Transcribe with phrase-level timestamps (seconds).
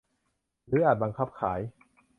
[0.67, 1.59] หรืออาจบังคับขาย